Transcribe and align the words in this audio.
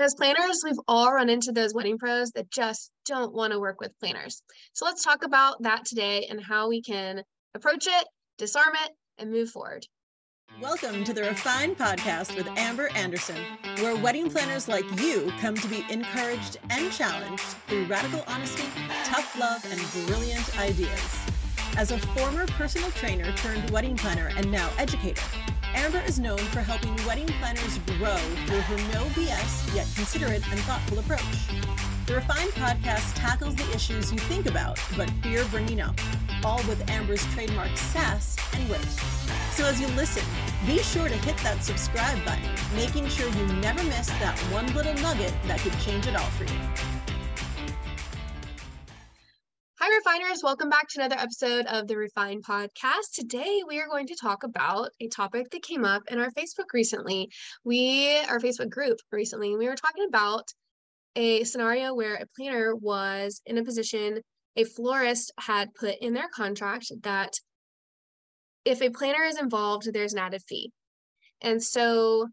As 0.00 0.14
planners, 0.14 0.62
we've 0.64 0.80
all 0.88 1.12
run 1.12 1.28
into 1.28 1.52
those 1.52 1.74
wedding 1.74 1.98
pros 1.98 2.30
that 2.30 2.50
just 2.50 2.90
don't 3.04 3.34
want 3.34 3.52
to 3.52 3.60
work 3.60 3.82
with 3.82 3.92
planners. 4.00 4.42
So 4.72 4.86
let's 4.86 5.04
talk 5.04 5.22
about 5.26 5.62
that 5.62 5.84
today 5.84 6.26
and 6.30 6.42
how 6.42 6.70
we 6.70 6.80
can 6.80 7.22
approach 7.54 7.86
it, 7.86 8.06
disarm 8.38 8.72
it, 8.82 8.92
and 9.18 9.30
move 9.30 9.50
forward. 9.50 9.84
Welcome 10.58 11.04
to 11.04 11.12
the 11.12 11.24
Refine 11.24 11.74
Podcast 11.74 12.34
with 12.34 12.48
Amber 12.56 12.88
Anderson, 12.94 13.36
where 13.80 13.94
wedding 13.94 14.30
planners 14.30 14.68
like 14.68 14.86
you 15.02 15.30
come 15.38 15.54
to 15.56 15.68
be 15.68 15.84
encouraged 15.90 16.56
and 16.70 16.90
challenged 16.90 17.42
through 17.68 17.84
radical 17.84 18.24
honesty, 18.26 18.64
tough 19.04 19.38
love, 19.38 19.62
and 19.70 20.06
brilliant 20.06 20.58
ideas. 20.58 21.18
As 21.76 21.90
a 21.90 21.98
former 21.98 22.46
personal 22.46 22.90
trainer 22.92 23.30
turned 23.32 23.68
wedding 23.68 23.98
planner 23.98 24.32
and 24.34 24.50
now 24.50 24.70
educator, 24.78 25.20
Amber 25.74 26.00
is 26.00 26.18
known 26.18 26.38
for 26.38 26.60
helping 26.60 26.94
wedding 27.06 27.26
planners 27.38 27.78
grow 27.98 28.16
through 28.46 28.60
her 28.60 28.76
no 28.92 29.04
BS 29.10 29.74
yet 29.74 29.86
considerate 29.94 30.46
and 30.50 30.58
thoughtful 30.60 30.98
approach. 30.98 31.20
The 32.06 32.16
Refine 32.16 32.48
podcast 32.48 33.14
tackles 33.14 33.54
the 33.54 33.70
issues 33.74 34.12
you 34.12 34.18
think 34.18 34.46
about 34.46 34.80
but 34.96 35.08
fear 35.22 35.44
bringing 35.46 35.80
up, 35.80 35.94
all 36.44 36.58
with 36.68 36.88
Amber's 36.90 37.24
trademark 37.34 37.76
sass 37.76 38.36
and 38.54 38.68
wit. 38.68 38.84
So 39.52 39.64
as 39.64 39.80
you 39.80 39.86
listen, 39.88 40.24
be 40.66 40.78
sure 40.78 41.08
to 41.08 41.16
hit 41.16 41.36
that 41.38 41.62
subscribe 41.62 42.24
button, 42.24 42.48
making 42.74 43.08
sure 43.08 43.28
you 43.28 43.46
never 43.54 43.82
miss 43.84 44.08
that 44.18 44.38
one 44.52 44.66
little 44.74 44.94
nugget 44.94 45.32
that 45.46 45.60
could 45.60 45.78
change 45.80 46.06
it 46.06 46.16
all 46.16 46.30
for 46.30 46.44
you. 46.44 46.99
Refiners. 50.10 50.42
Welcome 50.42 50.70
back 50.70 50.88
to 50.88 51.00
another 51.00 51.20
episode 51.20 51.66
of 51.66 51.86
the 51.86 51.96
Refine 51.96 52.42
Podcast. 52.42 53.12
Today, 53.14 53.62
we 53.68 53.78
are 53.78 53.86
going 53.86 54.08
to 54.08 54.16
talk 54.20 54.42
about 54.42 54.90
a 55.00 55.06
topic 55.06 55.50
that 55.50 55.62
came 55.62 55.84
up 55.84 56.02
in 56.10 56.18
our 56.18 56.32
Facebook 56.32 56.72
recently. 56.74 57.30
We, 57.64 58.16
our 58.28 58.40
Facebook 58.40 58.70
group 58.70 58.98
recently, 59.12 59.54
we 59.56 59.68
were 59.68 59.76
talking 59.76 60.06
about 60.08 60.48
a 61.14 61.44
scenario 61.44 61.94
where 61.94 62.16
a 62.16 62.26
planner 62.36 62.74
was 62.74 63.40
in 63.46 63.56
a 63.58 63.62
position, 63.62 64.20
a 64.56 64.64
florist 64.64 65.32
had 65.38 65.74
put 65.74 65.94
in 66.00 66.12
their 66.12 66.28
contract 66.34 66.90
that 67.02 67.34
if 68.64 68.82
a 68.82 68.90
planner 68.90 69.22
is 69.22 69.38
involved, 69.38 69.92
there's 69.92 70.14
an 70.14 70.18
added 70.18 70.42
fee. 70.48 70.72
And 71.40 71.62
so 71.62 72.26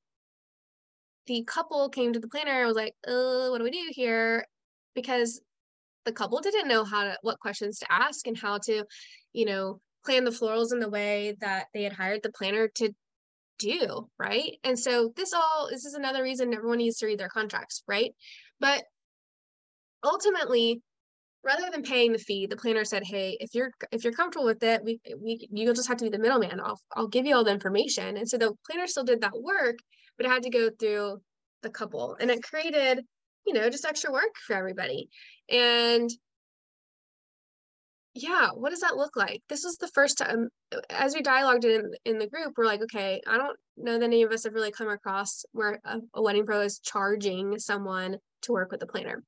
the 1.28 1.44
couple 1.44 1.90
came 1.90 2.14
to 2.14 2.20
the 2.20 2.28
planner 2.28 2.60
and 2.60 2.68
was 2.68 2.76
like, 2.76 2.96
uh, 3.08 3.50
what 3.50 3.60
do 3.60 3.64
we 3.64 3.70
do 3.70 3.92
here? 3.92 4.46
Because 4.96 5.42
the 6.08 6.14
couple 6.14 6.40
didn't 6.40 6.70
know 6.70 6.84
how 6.84 7.04
to 7.04 7.18
what 7.22 7.40
questions 7.40 7.78
to 7.80 7.92
ask 7.92 8.26
and 8.26 8.38
how 8.38 8.58
to 8.58 8.84
you 9.34 9.46
know 9.46 9.80
plan 10.06 10.24
the 10.24 10.32
florals 10.32 10.72
in 10.72 10.80
the 10.80 10.90
way 10.90 11.36
that 11.42 11.68
they 11.74 11.84
had 11.84 11.94
hired 11.94 12.24
the 12.24 12.32
planner 12.32 12.70
to 12.76 12.90
do 13.60 14.08
right? 14.18 14.54
And 14.64 14.80
so 14.80 15.12
this 15.16 15.34
all 15.34 15.68
this 15.70 15.86
is 15.86 15.94
another 15.94 16.24
reason 16.24 16.54
everyone 16.54 16.78
needs 16.78 16.98
to 17.00 17.06
read 17.06 17.20
their 17.20 17.30
contracts 17.30 17.84
right? 17.88 18.12
But 18.60 18.84
ultimately 20.04 20.82
rather 21.44 21.70
than 21.72 21.84
paying 21.84 22.14
the 22.14 22.20
fee 22.20 22.46
the 22.46 22.56
planner 22.56 22.86
said 22.86 23.04
hey 23.04 23.38
if 23.40 23.54
you're 23.54 23.72
if 23.92 24.04
you're 24.04 24.14
comfortable 24.14 24.46
with 24.46 24.62
it 24.64 24.84
we 24.84 25.00
we 25.22 25.48
you'll 25.52 25.74
just 25.74 25.88
have 25.88 25.98
to 25.98 26.06
be 26.06 26.10
the 26.10 26.20
middleman. 26.20 26.62
I'll 26.62 26.80
i'll 26.96 27.08
give 27.08 27.26
you 27.26 27.36
all 27.36 27.44
the 27.44 27.52
information. 27.52 28.16
And 28.16 28.30
so 28.30 28.38
the 28.38 28.54
planner 28.66 28.88
still 28.88 29.04
did 29.04 29.22
that 29.22 29.40
work 29.40 29.78
but 30.18 30.26
it 30.26 30.30
had 30.30 30.44
to 30.44 30.50
go 30.50 30.70
through 30.80 31.22
the 31.64 31.70
couple. 31.70 32.16
And 32.20 32.32
it 32.32 32.44
created 32.44 33.04
you 33.48 33.54
know 33.54 33.70
just 33.70 33.86
extra 33.86 34.12
work 34.12 34.36
for 34.46 34.56
everybody 34.56 35.10
and 35.50 36.12
yeah, 38.18 38.50
what 38.54 38.72
does 38.72 38.80
that 38.80 38.98
look 38.98 39.16
like? 39.16 39.44
This 39.48 39.64
was 39.64 39.78
the 39.78 39.90
first 39.90 40.18
time 40.18 40.50
as 40.90 41.14
we 41.14 41.22
dialogued 41.22 41.66
in 41.66 41.92
in 42.04 42.18
the 42.18 42.28
group, 42.28 42.54
we're 42.58 42.66
like, 42.66 42.82
okay, 42.82 43.22
I 43.28 43.38
don't 43.38 43.58
know 43.78 44.00
that 44.00 44.04
any 44.04 44.24
of 44.24 44.32
us 44.32 44.44
have 44.44 44.54
really 44.54 44.72
come 44.72 44.90
across 44.90 45.46
where 45.52 45.80
a, 45.86 46.00
a 46.16 46.22
wedding 46.22 46.46
pro 46.46 46.62
is 46.62 46.80
charging 46.80 47.60
someone 47.60 48.18
to 48.44 48.52
work 48.52 48.72
with 48.72 48.82
a 48.82 48.88
planner. 48.88 49.24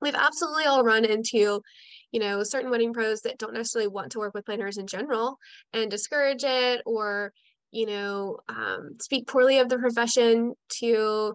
We've 0.00 0.14
absolutely 0.14 0.64
all 0.64 0.84
run 0.84 1.04
into, 1.04 1.62
you 2.10 2.20
know, 2.20 2.42
certain 2.42 2.70
wedding 2.70 2.92
pros 2.92 3.20
that 3.22 3.38
don't 3.38 3.54
necessarily 3.54 3.88
want 3.88 4.12
to 4.12 4.18
work 4.18 4.34
with 4.34 4.46
planners 4.46 4.78
in 4.78 4.86
general 4.86 5.36
and 5.72 5.90
discourage 5.90 6.44
it 6.44 6.82
or, 6.86 7.32
you 7.70 7.86
know, 7.86 8.38
um, 8.48 8.96
speak 9.00 9.28
poorly 9.28 9.58
of 9.58 9.68
the 9.68 9.78
profession 9.78 10.54
to, 10.80 11.34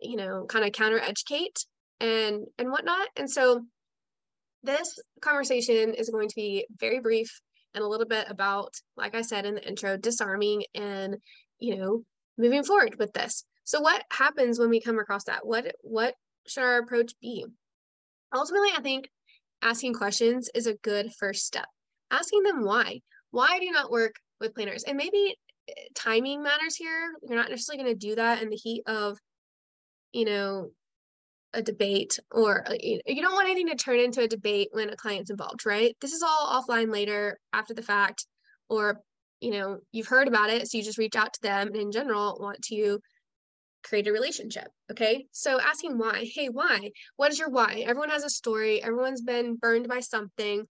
you 0.00 0.16
know, 0.16 0.44
kind 0.48 0.64
of 0.64 0.72
counter 0.72 0.98
educate 0.98 1.64
and 2.00 2.46
and 2.58 2.70
whatnot. 2.70 3.08
And 3.16 3.30
so 3.30 3.64
this 4.62 4.98
conversation 5.20 5.94
is 5.94 6.10
going 6.10 6.28
to 6.28 6.34
be 6.36 6.66
very 6.78 7.00
brief 7.00 7.40
and 7.74 7.84
a 7.84 7.88
little 7.88 8.06
bit 8.06 8.26
about, 8.28 8.74
like 8.96 9.14
I 9.14 9.22
said 9.22 9.46
in 9.46 9.54
the 9.54 9.66
intro, 9.66 9.96
disarming 9.96 10.64
and 10.74 11.16
you 11.58 11.76
know 11.76 12.02
moving 12.36 12.64
forward 12.64 12.96
with 12.98 13.12
this. 13.12 13.44
So 13.64 13.80
what 13.80 14.02
happens 14.10 14.58
when 14.58 14.70
we 14.70 14.80
come 14.80 14.98
across 14.98 15.24
that? 15.24 15.46
What 15.46 15.74
what 15.82 16.14
should 16.46 16.62
our 16.62 16.78
approach 16.78 17.12
be? 17.20 17.44
Ultimately, 18.34 18.70
I 18.76 18.80
think 18.80 19.08
asking 19.62 19.94
questions 19.94 20.50
is 20.54 20.66
a 20.66 20.74
good 20.74 21.10
first 21.18 21.46
step. 21.46 21.66
Asking 22.10 22.42
them 22.42 22.64
why. 22.64 23.00
Why 23.30 23.58
do 23.58 23.66
you 23.66 23.72
not 23.72 23.90
work 23.90 24.14
with 24.40 24.54
planners? 24.54 24.84
And 24.84 24.96
maybe 24.96 25.36
eh, 25.68 25.72
timing 25.94 26.42
matters 26.42 26.76
here. 26.76 27.12
You're 27.22 27.38
not 27.38 27.50
necessarily 27.50 27.84
going 27.84 27.98
to 27.98 28.06
do 28.06 28.14
that 28.14 28.42
in 28.42 28.48
the 28.48 28.56
heat 28.56 28.82
of, 28.86 29.18
you 30.12 30.24
know, 30.24 30.70
a 31.54 31.62
debate 31.62 32.18
or 32.30 32.68
uh, 32.68 32.74
you 32.80 33.22
don't 33.22 33.32
want 33.32 33.48
anything 33.48 33.68
to 33.68 33.74
turn 33.74 33.98
into 33.98 34.20
a 34.20 34.28
debate 34.28 34.68
when 34.72 34.90
a 34.90 34.96
client's 34.96 35.30
involved 35.30 35.64
right? 35.64 35.96
This 36.00 36.12
is 36.12 36.22
all 36.22 36.62
offline 36.62 36.92
later 36.92 37.38
after 37.52 37.74
the 37.74 37.82
fact 37.82 38.26
or 38.68 39.00
you 39.40 39.52
know 39.52 39.78
you've 39.92 40.08
heard 40.08 40.28
about 40.28 40.50
it 40.50 40.68
so 40.68 40.76
you 40.76 40.84
just 40.84 40.98
reach 40.98 41.16
out 41.16 41.32
to 41.32 41.40
them 41.42 41.68
and 41.68 41.76
in 41.76 41.92
general 41.92 42.38
want 42.40 42.60
to 42.62 42.98
create 43.82 44.06
a 44.06 44.12
relationship 44.12 44.68
okay? 44.90 45.26
So 45.32 45.58
asking 45.60 45.96
why 45.96 46.28
hey 46.34 46.48
why? 46.48 46.90
What 47.16 47.32
is 47.32 47.38
your 47.38 47.50
why? 47.50 47.82
Everyone 47.86 48.10
has 48.10 48.24
a 48.24 48.30
story. 48.30 48.82
Everyone's 48.82 49.22
been 49.22 49.56
burned 49.56 49.88
by 49.88 50.00
something. 50.00 50.66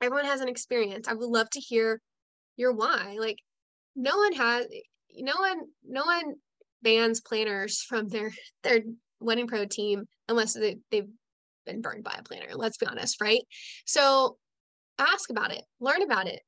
Everyone 0.00 0.24
has 0.24 0.40
an 0.40 0.48
experience. 0.48 1.06
I 1.06 1.14
would 1.14 1.28
love 1.28 1.50
to 1.50 1.60
hear 1.60 2.00
your 2.56 2.72
why. 2.72 3.16
Like 3.20 3.38
no 3.94 4.16
one 4.16 4.32
has 4.32 4.66
no 5.18 5.34
one 5.38 5.60
no 5.86 6.04
one 6.04 6.34
bans 6.82 7.20
planners 7.20 7.82
from 7.82 8.08
their 8.08 8.32
their 8.62 8.80
wedding 9.20 9.46
pro 9.46 9.64
team 9.64 10.04
unless 10.28 10.54
they, 10.54 10.78
they've 10.90 11.08
been 11.64 11.80
burned 11.80 12.04
by 12.04 12.14
a 12.18 12.22
planner. 12.22 12.54
Let's 12.54 12.76
be 12.76 12.86
honest, 12.86 13.20
right? 13.20 13.42
So 13.86 14.36
ask 14.98 15.30
about 15.30 15.52
it, 15.52 15.64
learn 15.80 16.02
about 16.02 16.26
it, 16.26 16.40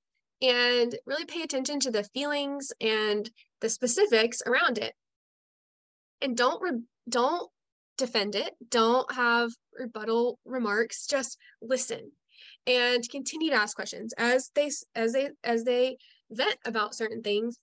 and 0.42 0.94
really 1.06 1.24
pay 1.24 1.42
attention 1.42 1.80
to 1.80 1.90
the 1.90 2.04
feelings 2.04 2.72
and 2.80 3.28
the 3.60 3.68
specifics 3.68 4.42
around 4.46 4.78
it. 4.78 4.94
And 6.20 6.36
don't 6.36 6.62
re- 6.62 6.82
don't 7.08 7.50
defend 7.96 8.34
it. 8.34 8.54
Don't 8.68 9.12
have 9.14 9.50
rebuttal 9.78 10.38
remarks. 10.44 11.06
Just 11.06 11.38
listen 11.62 12.10
and 12.66 13.08
continue 13.10 13.50
to 13.50 13.56
ask 13.56 13.76
questions 13.76 14.12
as 14.18 14.50
they 14.54 14.70
as 14.94 15.12
they 15.12 15.30
as 15.44 15.64
they 15.64 15.96
vent 16.30 16.56
about 16.64 16.94
certain 16.94 17.22
things. 17.22 17.58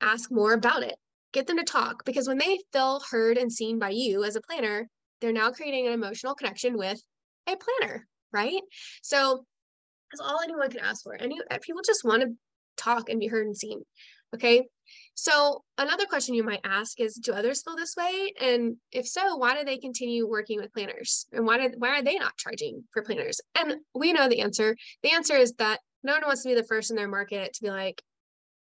Ask 0.00 0.30
more 0.30 0.52
about 0.52 0.82
it 0.82 0.96
get 1.32 1.46
them 1.46 1.58
to 1.58 1.64
talk 1.64 2.04
because 2.04 2.28
when 2.28 2.38
they 2.38 2.58
feel 2.72 3.00
heard 3.10 3.36
and 3.36 3.52
seen 3.52 3.78
by 3.78 3.90
you 3.90 4.24
as 4.24 4.36
a 4.36 4.40
planner, 4.40 4.88
they're 5.20 5.32
now 5.32 5.50
creating 5.50 5.86
an 5.86 5.92
emotional 5.92 6.34
connection 6.34 6.76
with 6.76 7.00
a 7.46 7.56
planner, 7.56 8.06
right? 8.32 8.62
So 9.02 9.44
that's 10.10 10.20
all 10.20 10.40
anyone 10.42 10.70
can 10.70 10.80
ask 10.80 11.02
for. 11.02 11.14
Any 11.14 11.38
uh, 11.50 11.58
people 11.62 11.82
just 11.84 12.04
want 12.04 12.22
to 12.22 12.28
talk 12.76 13.08
and 13.08 13.20
be 13.20 13.26
heard 13.26 13.46
and 13.46 13.56
seen. 13.56 13.82
Okay. 14.34 14.66
So 15.14 15.62
another 15.76 16.06
question 16.06 16.34
you 16.34 16.44
might 16.44 16.60
ask 16.64 17.00
is, 17.00 17.14
do 17.14 17.32
others 17.32 17.62
feel 17.62 17.76
this 17.76 17.94
way? 17.96 18.32
And 18.40 18.76
if 18.92 19.06
so, 19.06 19.36
why 19.36 19.56
do 19.56 19.64
they 19.64 19.78
continue 19.78 20.26
working 20.28 20.60
with 20.60 20.72
planners? 20.72 21.26
And 21.32 21.44
why 21.44 21.58
did 21.58 21.74
why 21.78 21.98
are 21.98 22.02
they 22.02 22.16
not 22.16 22.36
charging 22.36 22.84
for 22.92 23.02
planners? 23.02 23.40
And 23.54 23.76
we 23.94 24.12
know 24.12 24.28
the 24.28 24.40
answer. 24.40 24.76
The 25.02 25.12
answer 25.12 25.34
is 25.34 25.52
that 25.54 25.80
no 26.02 26.12
one 26.12 26.22
wants 26.24 26.42
to 26.42 26.48
be 26.48 26.54
the 26.54 26.64
first 26.64 26.90
in 26.90 26.96
their 26.96 27.08
market 27.08 27.52
to 27.54 27.62
be 27.62 27.70
like, 27.70 28.02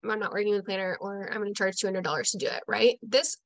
I'm 0.04 0.18
not 0.18 0.32
working 0.32 0.52
with 0.52 0.60
a 0.60 0.64
planner 0.64 0.96
or 1.00 1.28
I'm 1.30 1.40
going 1.40 1.52
to 1.52 1.58
charge 1.58 1.76
$200 1.76 2.30
to 2.30 2.38
do 2.38 2.46
it, 2.46 2.62
right? 2.66 2.98
This 3.02 3.36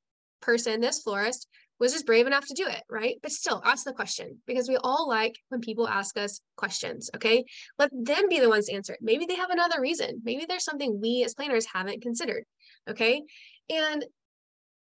person, 0.41 0.81
this 0.81 1.01
florist 1.01 1.47
was 1.79 1.91
just 1.91 2.05
brave 2.05 2.27
enough 2.27 2.45
to 2.47 2.53
do 2.53 2.67
it, 2.67 2.83
right? 2.89 3.17
But 3.21 3.31
still 3.31 3.61
ask 3.65 3.83
the 3.83 3.93
question 3.93 4.37
because 4.45 4.69
we 4.69 4.77
all 4.77 5.07
like 5.07 5.35
when 5.49 5.61
people 5.61 5.87
ask 5.87 6.17
us 6.17 6.39
questions, 6.55 7.09
okay? 7.15 7.43
Let 7.79 7.89
them 7.91 8.29
be 8.29 8.39
the 8.39 8.49
ones 8.49 8.67
to 8.67 8.73
answer 8.73 8.93
it. 8.93 8.99
Maybe 9.01 9.25
they 9.25 9.35
have 9.35 9.49
another 9.49 9.81
reason. 9.81 10.21
Maybe 10.23 10.45
there's 10.47 10.63
something 10.63 11.01
we 11.01 11.23
as 11.23 11.33
planners 11.33 11.65
haven't 11.65 12.01
considered, 12.01 12.45
okay? 12.89 13.23
And 13.69 14.05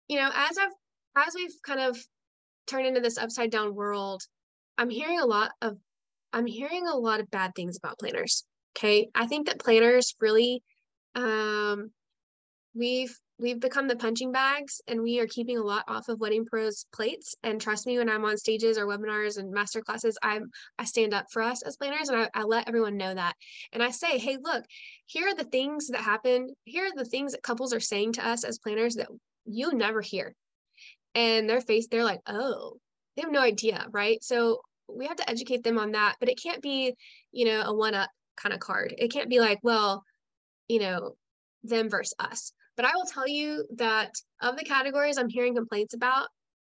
you 0.07 0.19
know, 0.19 0.29
as 0.33 0.57
I've 0.57 0.71
as 1.15 1.33
we've 1.33 1.55
kind 1.65 1.79
of 1.79 1.97
turned 2.67 2.87
into 2.87 2.99
this 2.99 3.17
upside 3.17 3.51
down 3.51 3.73
world, 3.73 4.21
I'm 4.77 4.89
hearing 4.89 5.19
a 5.19 5.25
lot 5.25 5.51
of 5.61 5.77
I'm 6.33 6.45
hearing 6.45 6.85
a 6.87 6.97
lot 6.97 7.21
of 7.21 7.31
bad 7.31 7.55
things 7.55 7.77
about 7.77 7.97
planners. 7.97 8.43
Okay. 8.77 9.09
I 9.15 9.25
think 9.25 9.47
that 9.47 9.59
planners 9.59 10.15
really 10.19 10.61
um, 11.15 11.91
we've 12.75 13.17
we've 13.37 13.59
become 13.59 13.87
the 13.87 13.95
punching 13.95 14.31
bags 14.31 14.81
and 14.87 15.01
we 15.01 15.19
are 15.19 15.27
keeping 15.27 15.57
a 15.57 15.63
lot 15.63 15.83
off 15.87 16.07
of 16.07 16.19
wedding 16.19 16.45
pros 16.45 16.85
plates. 16.93 17.35
And 17.43 17.59
trust 17.59 17.87
me 17.87 17.97
when 17.97 18.09
i'm 18.09 18.25
on 18.25 18.37
stages 18.37 18.77
or 18.77 18.85
webinars 18.85 19.37
and 19.37 19.51
master 19.51 19.81
classes 19.81 20.17
i'm 20.21 20.49
i 20.79 20.85
stand 20.85 21.13
up 21.13 21.25
for 21.31 21.41
us 21.41 21.61
as 21.63 21.77
planners 21.77 22.09
and 22.09 22.21
I, 22.21 22.29
I 22.33 22.43
let 22.43 22.67
everyone 22.67 22.97
know 22.97 23.13
that. 23.13 23.35
And 23.73 23.81
i 23.81 23.91
say 23.91 24.17
hey 24.17 24.37
look 24.41 24.63
here 25.07 25.27
are 25.27 25.35
the 25.35 25.43
things 25.43 25.87
that 25.87 26.01
happen. 26.01 26.49
Here 26.63 26.85
are 26.85 26.95
the 26.95 27.05
things 27.05 27.33
that 27.33 27.43
couples 27.43 27.73
are 27.73 27.79
saying 27.79 28.13
to 28.13 28.27
us 28.27 28.43
as 28.43 28.59
planners 28.59 28.95
that 28.95 29.07
you 29.45 29.73
never 29.73 30.01
hear. 30.01 30.33
And 31.13 31.49
their 31.49 31.61
face 31.61 31.87
they're 31.89 32.03
like 32.03 32.21
oh 32.27 32.77
they 33.15 33.21
have 33.21 33.31
no 33.31 33.41
idea 33.41 33.85
right? 33.91 34.23
So 34.23 34.61
we 34.87 35.07
have 35.07 35.17
to 35.17 35.29
educate 35.29 35.63
them 35.63 35.77
on 35.77 35.91
that 35.91 36.15
but 36.19 36.29
it 36.29 36.39
can't 36.41 36.61
be 36.61 36.95
you 37.31 37.45
know 37.45 37.63
a 37.65 37.73
one 37.73 37.95
up 37.95 38.09
kind 38.37 38.53
of 38.53 38.59
card. 38.59 38.93
It 38.97 39.11
can't 39.11 39.29
be 39.29 39.39
like 39.39 39.59
well 39.63 40.03
you 40.67 40.79
know 40.79 41.15
them 41.63 41.89
versus 41.89 42.13
us. 42.19 42.53
But 42.75 42.85
i 42.85 42.91
will 42.95 43.05
tell 43.05 43.27
you 43.27 43.65
that 43.75 44.11
of 44.41 44.57
the 44.57 44.63
categories 44.63 45.17
i'm 45.17 45.29
hearing 45.29 45.55
complaints 45.55 45.93
about 45.93 46.27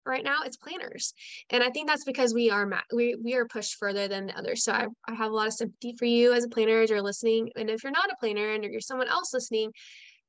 right 0.04 0.22
now 0.22 0.42
it's 0.44 0.56
planners. 0.56 1.14
And 1.50 1.62
i 1.62 1.70
think 1.70 1.88
that's 1.88 2.04
because 2.04 2.34
we 2.34 2.50
are 2.50 2.70
we, 2.92 3.16
we 3.22 3.34
are 3.34 3.46
pushed 3.46 3.76
further 3.76 4.08
than 4.08 4.26
the 4.26 4.38
others. 4.38 4.64
So 4.64 4.72
I, 4.72 4.86
I 5.08 5.14
have 5.14 5.32
a 5.32 5.34
lot 5.34 5.48
of 5.48 5.54
sympathy 5.54 5.94
for 5.98 6.04
you 6.04 6.32
as 6.32 6.44
a 6.44 6.48
planner 6.48 6.82
as 6.82 6.90
you're 6.90 7.02
listening. 7.02 7.50
And 7.56 7.70
if 7.70 7.82
you're 7.82 7.92
not 7.92 8.10
a 8.10 8.16
planner 8.20 8.52
and 8.52 8.62
you're 8.64 8.80
someone 8.80 9.08
else 9.08 9.32
listening 9.34 9.72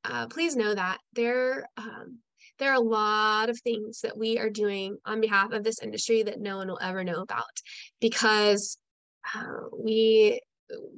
uh, 0.03 0.27
please 0.27 0.55
know 0.55 0.73
that 0.73 0.97
there 1.13 1.67
um, 1.77 2.19
there 2.59 2.71
are 2.71 2.75
a 2.75 2.79
lot 2.79 3.49
of 3.49 3.59
things 3.59 4.01
that 4.01 4.17
we 4.17 4.39
are 4.39 4.49
doing 4.49 4.97
on 5.05 5.21
behalf 5.21 5.51
of 5.51 5.63
this 5.63 5.81
industry 5.81 6.23
that 6.23 6.39
no 6.39 6.57
one 6.57 6.67
will 6.67 6.79
ever 6.81 7.03
know 7.03 7.21
about 7.21 7.43
because 8.01 8.77
uh, 9.35 9.67
we 9.77 10.41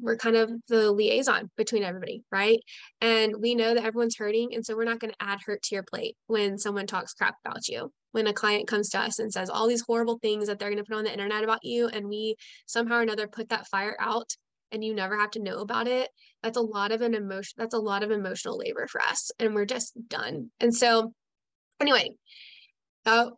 we're 0.02 0.18
kind 0.18 0.36
of 0.36 0.52
the 0.68 0.92
liaison 0.92 1.50
between 1.58 1.84
everybody, 1.84 2.24
right? 2.32 2.60
And 3.02 3.36
we 3.40 3.56
know 3.56 3.74
that 3.74 3.86
everyone's 3.86 4.18
hurting. 4.18 4.54
And 4.54 4.66
so 4.66 4.76
we're 4.76 4.84
not 4.84 5.00
going 5.00 5.12
to 5.12 5.24
add 5.24 5.40
hurt 5.46 5.62
to 5.64 5.76
your 5.76 5.84
plate 5.84 6.16
when 6.28 6.58
someone 6.58 6.88
talks 6.88 7.14
crap 7.14 7.36
about 7.46 7.68
you. 7.68 7.92
When 8.12 8.28
a 8.28 8.34
client 8.34 8.68
comes 8.68 8.90
to 8.90 9.00
us 9.00 9.20
and 9.20 9.32
says 9.32 9.50
all 9.50 9.68
these 9.68 9.84
horrible 9.86 10.18
things 10.20 10.48
that 10.48 10.58
they're 10.58 10.70
going 10.70 10.84
to 10.84 10.84
put 10.84 10.98
on 10.98 11.04
the 11.04 11.12
internet 11.12 11.44
about 11.44 11.64
you, 11.64 11.88
and 11.88 12.08
we 12.08 12.36
somehow 12.66 12.96
or 12.98 13.02
another 13.02 13.28
put 13.28 13.50
that 13.50 13.68
fire 13.68 13.96
out 14.00 14.32
and 14.72 14.84
you 14.84 14.94
never 14.96 15.18
have 15.18 15.32
to 15.32 15.42
know 15.42 15.60
about 15.60 15.88
it, 15.88 16.10
that's 16.42 16.58
a 16.58 16.62
lot 16.62 16.92
of 16.92 17.02
an 17.02 17.14
emotion, 17.14 17.56
that's 17.58 17.74
a 17.74 17.80
lot 17.80 18.04
of 18.04 18.12
emotional 18.12 18.58
labor 18.58 18.88
for 18.88 19.02
us. 19.02 19.32
And 19.40 19.54
we're 19.54 19.66
just 19.66 19.94
done. 20.08 20.52
And 20.60 20.76
so, 20.76 21.14
anyway, 21.80 22.12
uh, 23.06 23.30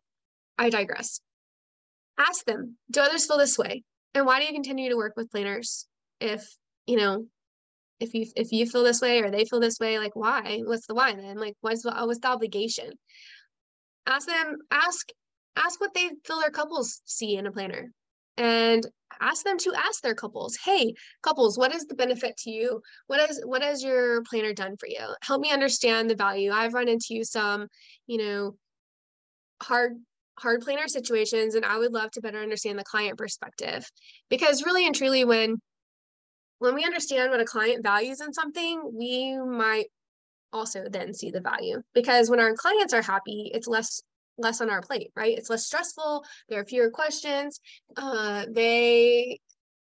I 0.57 0.69
digress. 0.69 1.19
Ask 2.18 2.45
them, 2.45 2.78
do 2.89 3.01
others 3.01 3.25
feel 3.25 3.38
this 3.38 3.57
way? 3.57 3.83
And 4.13 4.25
why 4.25 4.39
do 4.39 4.45
you 4.45 4.54
continue 4.54 4.89
to 4.89 4.98
work 4.98 5.13
with 5.16 5.31
planners? 5.31 5.88
If 6.21 6.47
you 6.85 6.97
know 6.97 7.25
if 8.00 8.13
you 8.13 8.25
if 8.35 8.51
you 8.51 8.65
feel 8.65 8.83
this 8.83 9.01
way 9.01 9.21
or 9.21 9.29
they 9.29 9.45
feel 9.45 9.59
this 9.59 9.79
way 9.79 10.00
like 10.00 10.15
why? 10.15 10.62
What's 10.65 10.88
the 10.88 10.95
why 10.95 11.13
then? 11.13 11.38
Like 11.38 11.56
what's 11.62 11.83
the, 11.83 11.91
what's 11.91 12.19
the 12.19 12.29
obligation? 12.29 12.91
Ask 14.07 14.27
them 14.27 14.57
ask 14.71 15.09
ask 15.56 15.79
what 15.79 15.94
they 15.94 16.09
feel 16.25 16.39
their 16.39 16.50
couples 16.50 17.01
see 17.06 17.38
in 17.38 17.45
a 17.45 17.51
planner. 17.51 17.91
And 18.38 18.85
ask 19.19 19.44
them 19.44 19.57
to 19.59 19.73
ask 19.75 20.01
their 20.01 20.15
couples 20.15 20.57
hey 20.63 20.94
couples 21.21 21.57
what 21.57 21.75
is 21.75 21.85
the 21.85 21.95
benefit 21.95 22.38
to 22.38 22.50
you? 22.50 22.81
What 23.07 23.29
is 23.29 23.41
what 23.45 23.62
has 23.62 23.83
your 23.83 24.23
planner 24.23 24.53
done 24.53 24.77
for 24.77 24.88
you? 24.88 25.06
Help 25.21 25.41
me 25.41 25.51
understand 25.51 26.09
the 26.09 26.15
value. 26.15 26.51
I've 26.51 26.73
run 26.73 26.88
into 26.88 27.23
some 27.23 27.68
you 28.07 28.18
know 28.18 28.56
hard 29.62 29.97
hard 30.39 30.62
planner 30.62 30.88
situations 30.88 31.53
and 31.53 31.63
i 31.63 31.77
would 31.77 31.94
love 31.94 32.09
to 32.09 32.21
better 32.21 32.39
understand 32.39 32.79
the 32.79 32.83
client 32.83 33.18
perspective. 33.18 33.88
Because 34.29 34.65
really 34.65 34.88
and 34.88 34.95
truly 34.95 35.23
when 35.23 35.62
when 36.62 36.75
we 36.75 36.86
understand 36.86 37.31
what 37.31 37.42
a 37.42 37.46
client 37.46 37.81
values 37.81 38.22
in 38.22 38.31
something, 38.31 38.80
we 38.94 39.36
might 39.36 39.88
also 40.54 40.86
then 40.88 41.12
see 41.12 41.31
the 41.31 41.42
value 41.42 41.81
because 41.96 42.30
when 42.30 42.40
our 42.40 42.54
clients 42.54 42.94
are 42.94 43.02
happy, 43.02 43.50
it's 43.52 43.66
less 43.68 44.00
less 44.38 44.62
on 44.62 44.69
our 44.69 44.81
plate, 44.81 45.12
right? 45.16 45.36
It's 45.36 45.50
less 45.50 45.66
stressful. 45.66 46.24
There 46.50 46.60
are 46.60 46.66
fewer 46.66 46.92
questions. 46.92 47.60
Uh, 47.98 48.46
they, 48.48 49.40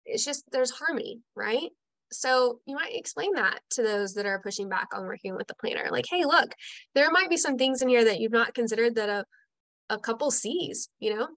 it's 0.05 0.25
just 0.25 0.45
there's 0.51 0.73
harmony, 0.73 1.21
right? 1.37 1.71
So 2.11 2.59
you 2.67 2.75
might 2.75 2.97
explain 2.97 3.35
that 3.35 3.61
to 3.73 3.83
those 3.85 4.15
that 4.15 4.27
are 4.27 4.43
pushing 4.43 4.69
back 4.69 4.89
on 4.93 5.05
working 5.05 5.37
with 5.37 5.47
the 5.47 5.55
planner. 5.55 5.89
Like, 5.93 6.07
hey, 6.11 6.25
look, 6.25 6.51
there 6.97 7.11
might 7.13 7.31
be 7.31 7.37
some 7.37 7.57
things 7.57 7.83
in 7.83 7.89
here 7.89 8.05
that 8.05 8.19
you've 8.19 8.33
not 8.33 8.53
considered 8.53 8.97
that 8.97 9.09
a 9.09 9.25
a 9.91 9.99
couple 9.99 10.33
sees, 10.33 10.89
you 10.99 11.15
know, 11.15 11.29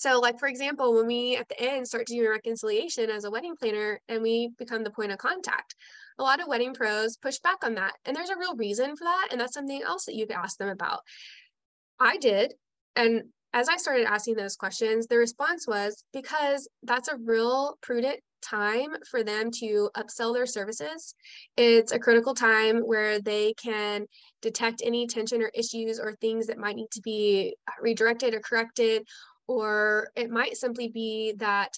so, 0.00 0.18
like 0.18 0.38
for 0.38 0.48
example, 0.48 0.94
when 0.94 1.06
we 1.06 1.36
at 1.36 1.46
the 1.50 1.60
end 1.60 1.86
start 1.86 2.06
doing 2.06 2.26
reconciliation 2.26 3.10
as 3.10 3.24
a 3.24 3.30
wedding 3.30 3.54
planner 3.54 4.00
and 4.08 4.22
we 4.22 4.48
become 4.58 4.82
the 4.82 4.90
point 4.90 5.12
of 5.12 5.18
contact, 5.18 5.74
a 6.18 6.22
lot 6.22 6.40
of 6.40 6.48
wedding 6.48 6.72
pros 6.72 7.18
push 7.18 7.38
back 7.40 7.58
on 7.62 7.74
that. 7.74 7.92
And 8.06 8.16
there's 8.16 8.30
a 8.30 8.38
real 8.38 8.56
reason 8.56 8.96
for 8.96 9.04
that. 9.04 9.28
And 9.30 9.38
that's 9.38 9.52
something 9.52 9.82
else 9.82 10.06
that 10.06 10.14
you 10.14 10.26
could 10.26 10.36
ask 10.36 10.56
them 10.56 10.70
about. 10.70 11.00
I 11.98 12.16
did. 12.16 12.54
And 12.96 13.24
as 13.52 13.68
I 13.68 13.76
started 13.76 14.06
asking 14.06 14.36
those 14.36 14.56
questions, 14.56 15.06
the 15.06 15.18
response 15.18 15.68
was 15.68 16.02
because 16.14 16.66
that's 16.82 17.08
a 17.08 17.18
real 17.18 17.76
prudent 17.82 18.20
time 18.40 18.96
for 19.10 19.22
them 19.22 19.50
to 19.50 19.90
upsell 19.94 20.32
their 20.32 20.46
services. 20.46 21.14
It's 21.58 21.92
a 21.92 21.98
critical 21.98 22.34
time 22.34 22.78
where 22.80 23.20
they 23.20 23.52
can 23.62 24.06
detect 24.40 24.80
any 24.82 25.06
tension 25.06 25.42
or 25.42 25.50
issues 25.52 26.00
or 26.00 26.14
things 26.14 26.46
that 26.46 26.56
might 26.56 26.76
need 26.76 26.90
to 26.92 27.02
be 27.02 27.54
redirected 27.82 28.34
or 28.34 28.40
corrected 28.40 29.06
or 29.50 30.12
it 30.14 30.30
might 30.30 30.56
simply 30.56 30.86
be 30.86 31.34
that 31.38 31.76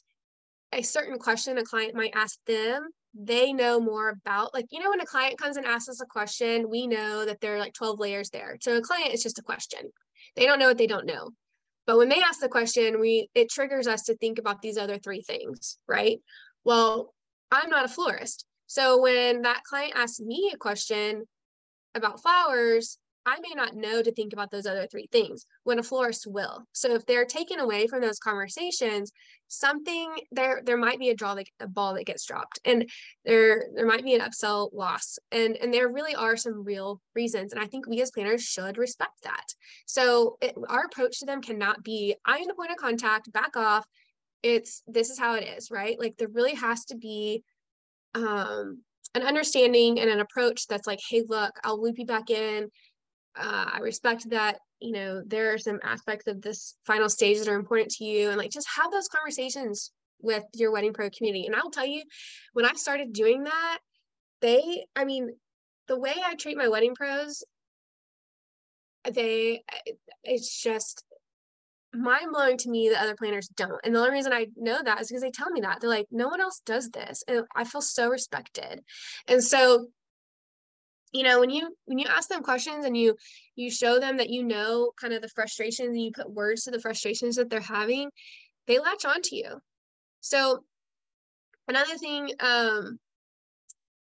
a 0.72 0.82
certain 0.82 1.18
question 1.18 1.56
a 1.56 1.64
client 1.64 1.94
might 1.94 2.12
ask 2.14 2.38
them 2.46 2.86
they 3.14 3.50
know 3.54 3.80
more 3.80 4.10
about 4.10 4.52
like 4.52 4.66
you 4.70 4.78
know 4.78 4.90
when 4.90 5.00
a 5.00 5.06
client 5.06 5.38
comes 5.38 5.56
and 5.56 5.64
asks 5.64 5.88
us 5.88 6.02
a 6.02 6.06
question 6.06 6.68
we 6.68 6.86
know 6.86 7.24
that 7.24 7.40
there 7.40 7.54
are 7.54 7.58
like 7.58 7.72
12 7.72 7.98
layers 7.98 8.28
there. 8.28 8.58
So 8.60 8.76
a 8.76 8.82
client 8.82 9.14
is 9.14 9.22
just 9.22 9.38
a 9.38 9.42
question. 9.42 9.80
They 10.36 10.44
don't 10.44 10.58
know 10.58 10.68
what 10.68 10.78
they 10.78 10.86
don't 10.86 11.06
know. 11.06 11.30
But 11.86 11.96
when 11.96 12.10
they 12.10 12.20
ask 12.20 12.40
the 12.40 12.48
question 12.48 13.00
we 13.00 13.30
it 13.34 13.50
triggers 13.50 13.86
us 13.86 14.02
to 14.02 14.16
think 14.16 14.38
about 14.38 14.60
these 14.60 14.76
other 14.76 14.98
three 14.98 15.22
things 15.22 15.78
right? 15.88 16.20
Well 16.64 17.14
i'm 17.50 17.70
not 17.70 17.86
a 17.86 17.88
florist. 17.88 18.44
So 18.66 19.00
when 19.00 19.42
that 19.42 19.64
client 19.64 19.94
asks 19.96 20.20
me 20.20 20.50
a 20.52 20.58
question 20.58 21.24
about 21.94 22.20
flowers 22.20 22.98
I 23.24 23.38
may 23.40 23.54
not 23.54 23.76
know 23.76 24.02
to 24.02 24.12
think 24.12 24.32
about 24.32 24.50
those 24.50 24.66
other 24.66 24.86
three 24.86 25.08
things 25.12 25.46
when 25.62 25.78
a 25.78 25.82
florist 25.82 26.26
will. 26.26 26.64
So 26.72 26.94
if 26.94 27.06
they're 27.06 27.24
taken 27.24 27.60
away 27.60 27.86
from 27.86 28.00
those 28.00 28.18
conversations, 28.18 29.12
something 29.48 30.12
there 30.32 30.62
there 30.64 30.76
might 30.76 30.98
be 30.98 31.10
a 31.10 31.14
draw 31.14 31.34
that 31.34 31.46
a 31.60 31.68
ball 31.68 31.94
that 31.94 32.06
gets 32.06 32.24
dropped 32.24 32.58
and 32.64 32.88
there 33.24 33.66
there 33.74 33.86
might 33.86 34.02
be 34.02 34.14
an 34.14 34.20
upsell 34.20 34.70
loss. 34.72 35.18
And 35.30 35.56
and 35.56 35.72
there 35.72 35.88
really 35.88 36.14
are 36.14 36.36
some 36.36 36.64
real 36.64 37.00
reasons. 37.14 37.52
And 37.52 37.62
I 37.62 37.66
think 37.66 37.86
we 37.86 38.02
as 38.02 38.10
planners 38.10 38.42
should 38.42 38.76
respect 38.76 39.22
that. 39.22 39.46
So 39.86 40.36
it, 40.40 40.54
our 40.68 40.84
approach 40.86 41.20
to 41.20 41.26
them 41.26 41.42
cannot 41.42 41.84
be 41.84 42.16
I'm 42.24 42.46
the 42.46 42.54
point 42.54 42.72
of 42.72 42.76
contact, 42.76 43.32
back 43.32 43.56
off. 43.56 43.86
It's 44.42 44.82
this 44.88 45.10
is 45.10 45.18
how 45.18 45.34
it 45.34 45.44
is, 45.44 45.70
right? 45.70 45.98
Like 45.98 46.16
there 46.16 46.28
really 46.28 46.54
has 46.54 46.84
to 46.86 46.96
be 46.96 47.44
um 48.14 48.82
an 49.14 49.22
understanding 49.22 50.00
and 50.00 50.08
an 50.08 50.20
approach 50.20 50.66
that's 50.66 50.86
like, 50.86 51.00
hey, 51.08 51.22
look, 51.28 51.52
I'll 51.64 51.80
loop 51.80 51.98
you 51.98 52.06
back 52.06 52.30
in 52.30 52.70
uh, 53.36 53.70
I 53.74 53.78
respect 53.78 54.28
that, 54.30 54.58
you 54.80 54.92
know, 54.92 55.22
there 55.26 55.52
are 55.52 55.58
some 55.58 55.80
aspects 55.82 56.26
of 56.26 56.42
this 56.42 56.76
final 56.86 57.08
stage 57.08 57.38
that 57.38 57.48
are 57.48 57.56
important 57.56 57.90
to 57.92 58.04
you 58.04 58.28
and 58.28 58.38
like 58.38 58.50
just 58.50 58.68
have 58.76 58.90
those 58.90 59.08
conversations 59.08 59.92
with 60.20 60.44
your 60.54 60.72
wedding 60.72 60.92
pro 60.92 61.10
community. 61.10 61.46
And 61.46 61.56
I'll 61.56 61.70
tell 61.70 61.86
you, 61.86 62.02
when 62.52 62.66
I 62.66 62.72
started 62.74 63.12
doing 63.12 63.44
that, 63.44 63.78
they, 64.40 64.86
I 64.94 65.04
mean, 65.04 65.30
the 65.88 65.98
way 65.98 66.14
I 66.24 66.34
treat 66.34 66.56
my 66.56 66.68
wedding 66.68 66.94
pros, 66.94 67.42
they, 69.10 69.62
it's 70.22 70.62
just 70.62 71.04
mind 71.94 72.32
blowing 72.32 72.56
to 72.58 72.70
me 72.70 72.88
that 72.88 73.02
other 73.02 73.16
planners 73.16 73.48
don't. 73.48 73.80
And 73.84 73.94
the 73.94 74.00
only 74.00 74.12
reason 74.12 74.32
I 74.32 74.46
know 74.56 74.80
that 74.82 75.00
is 75.00 75.08
because 75.08 75.22
they 75.22 75.30
tell 75.30 75.50
me 75.50 75.60
that. 75.60 75.80
They're 75.80 75.90
like, 75.90 76.06
no 76.10 76.28
one 76.28 76.40
else 76.40 76.62
does 76.64 76.90
this. 76.90 77.22
And 77.28 77.44
I 77.54 77.64
feel 77.64 77.82
so 77.82 78.08
respected. 78.08 78.80
And 79.28 79.42
so 79.42 79.88
you 81.12 81.22
know 81.22 81.40
when 81.40 81.50
you 81.50 81.74
when 81.84 81.98
you 81.98 82.06
ask 82.08 82.28
them 82.28 82.42
questions 82.42 82.84
and 82.84 82.96
you 82.96 83.16
you 83.54 83.70
show 83.70 83.98
them 83.98 84.16
that 84.16 84.30
you 84.30 84.42
know 84.42 84.92
kind 85.00 85.12
of 85.12 85.22
the 85.22 85.28
frustrations 85.28 85.88
and 85.88 86.02
you 86.02 86.10
put 86.14 86.30
words 86.30 86.64
to 86.64 86.70
the 86.70 86.80
frustrations 86.80 87.36
that 87.36 87.50
they're 87.50 87.60
having 87.60 88.10
they 88.66 88.78
latch 88.78 89.04
on 89.04 89.20
to 89.22 89.36
you. 89.36 89.60
So 90.20 90.64
another 91.68 91.96
thing 91.96 92.30
um 92.40 92.98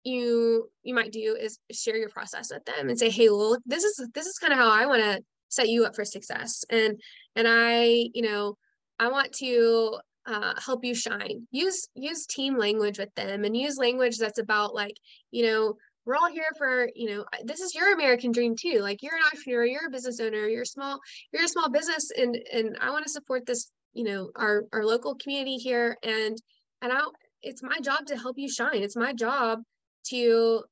you 0.03 0.69
you 0.83 0.95
might 0.95 1.11
do 1.11 1.37
is 1.39 1.59
share 1.71 1.97
your 1.97 2.09
process 2.09 2.51
with 2.51 2.65
them 2.65 2.89
and 2.89 2.97
say 2.97 3.09
hey 3.09 3.29
well 3.29 3.57
this 3.65 3.83
is 3.83 4.07
this 4.13 4.25
is 4.25 4.39
kind 4.39 4.51
of 4.51 4.57
how 4.57 4.71
i 4.71 4.87
want 4.87 5.01
to 5.01 5.21
set 5.49 5.69
you 5.69 5.85
up 5.85 5.95
for 5.95 6.05
success. 6.05 6.63
And 6.69 6.99
and 7.35 7.47
i 7.47 7.83
you 8.13 8.21
know 8.21 8.57
i 8.99 9.09
want 9.09 9.33
to 9.33 9.99
uh, 10.25 10.53
help 10.63 10.85
you 10.85 10.93
shine. 10.93 11.47
Use 11.51 11.87
use 11.95 12.25
team 12.27 12.57
language 12.57 12.99
with 12.99 13.13
them 13.15 13.43
and 13.43 13.57
use 13.57 13.77
language 13.77 14.17
that's 14.17 14.39
about 14.39 14.75
like 14.75 14.95
you 15.31 15.45
know 15.45 15.75
we're 16.05 16.15
all 16.15 16.31
here 16.31 16.51
for 16.57 16.89
you 16.95 17.09
know 17.09 17.25
this 17.43 17.59
is 17.59 17.75
your 17.75 17.93
american 17.93 18.31
dream 18.31 18.55
too 18.55 18.79
like 18.81 19.01
you're 19.01 19.15
an 19.15 19.23
entrepreneur 19.23 19.65
you're 19.65 19.87
a 19.87 19.91
business 19.91 20.19
owner 20.19 20.47
you're 20.47 20.65
small 20.65 20.99
you're 21.31 21.43
a 21.43 21.47
small 21.47 21.69
business 21.69 22.09
and 22.17 22.37
and 22.51 22.77
i 22.81 22.89
want 22.89 23.03
to 23.05 23.11
support 23.11 23.45
this 23.45 23.71
you 23.93 24.03
know 24.03 24.29
our 24.35 24.63
our 24.73 24.85
local 24.85 25.15
community 25.15 25.55
here 25.55 25.97
and 26.03 26.37
and 26.81 26.91
i 26.91 27.01
it's 27.43 27.63
my 27.63 27.77
job 27.81 28.05
to 28.05 28.17
help 28.17 28.37
you 28.37 28.49
shine 28.49 28.81
it's 28.81 28.95
my 28.95 29.13
job 29.13 29.59
to 30.05 30.63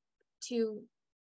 to 0.42 0.80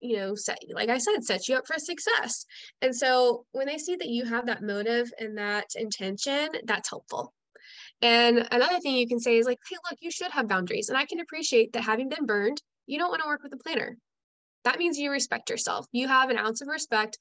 you 0.01 0.17
know 0.17 0.35
set 0.35 0.59
like 0.73 0.89
i 0.89 0.99
said 0.99 1.23
set 1.23 1.49
you 1.49 1.57
up 1.57 1.67
for 1.67 1.79
success 1.79 2.45
and 2.83 2.95
so 2.95 3.45
when 3.53 3.67
they 3.67 3.79
see 3.79 3.97
that 3.97 4.09
you 4.09 4.25
have 4.25 4.47
that 4.47 4.63
motive 4.63 5.11
and 5.19 5.39
that 5.39 5.67
intention 5.77 6.49
that's 6.65 6.91
helpful 6.91 7.33
and 8.03 8.47
another 8.51 8.79
thing 8.81 8.95
you 8.95 9.09
can 9.09 9.21
say 9.21 9.39
is 9.39 9.47
like 9.47 9.59
hey 9.69 9.77
look 9.91 9.99
you 10.01 10.11
should 10.11 10.31
have 10.31 10.49
boundaries 10.49 10.89
and 10.89 10.99
i 10.99 11.07
can 11.07 11.21
appreciate 11.21 11.73
that 11.73 11.85
having 11.85 12.09
been 12.09 12.27
burned 12.27 12.61
you 12.87 12.99
don't 12.99 13.11
want 13.11 13.23
to 13.23 13.29
work 13.29 13.43
with 13.43 13.53
a 13.53 13.57
planner. 13.57 13.97
That 14.65 14.79
means 14.79 14.99
you 14.99 15.11
respect 15.11 15.51
yourself. 15.51 15.87
You 15.93 16.09
have 16.09 16.31
an 16.31 16.39
ounce 16.39 16.63
of 16.63 16.69
respect 16.69 17.19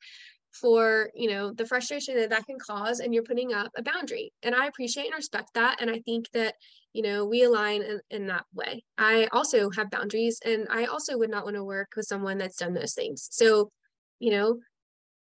for 0.53 1.09
you 1.15 1.29
know 1.29 1.51
the 1.51 1.65
frustration 1.65 2.15
that 2.15 2.29
that 2.29 2.45
can 2.45 2.57
cause 2.59 2.99
and 2.99 3.13
you're 3.13 3.23
putting 3.23 3.53
up 3.53 3.71
a 3.75 3.81
boundary. 3.81 4.31
And 4.43 4.53
i 4.53 4.67
appreciate 4.67 5.07
and 5.07 5.15
respect 5.15 5.49
that 5.55 5.81
and 5.81 5.89
i 5.89 5.99
think 5.99 6.29
that 6.33 6.55
you 6.93 7.01
know 7.01 7.25
we 7.25 7.43
align 7.43 7.81
in, 7.81 7.99
in 8.11 8.27
that 8.27 8.45
way. 8.53 8.83
I 8.97 9.27
also 9.31 9.69
have 9.71 9.89
boundaries 9.89 10.39
and 10.45 10.67
i 10.69 10.85
also 10.85 11.17
would 11.17 11.31
not 11.31 11.43
want 11.43 11.55
to 11.55 11.63
work 11.63 11.89
with 11.95 12.05
someone 12.05 12.37
that's 12.37 12.57
done 12.57 12.73
those 12.73 12.93
things. 12.93 13.27
So 13.31 13.71
you 14.19 14.31
know 14.31 14.59